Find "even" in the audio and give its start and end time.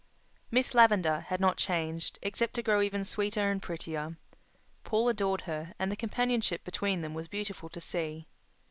2.81-3.03